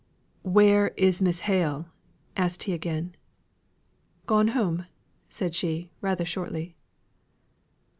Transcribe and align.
"Where 0.41 0.87
is 0.97 1.21
Miss 1.21 1.41
Hale?" 1.41 1.85
asked 2.35 2.63
he 2.63 2.73
again. 2.73 3.13
"Gone 4.25 4.47
home," 4.47 4.87
said 5.29 5.53
she, 5.53 5.91
rather 6.01 6.25
shortly. 6.25 6.75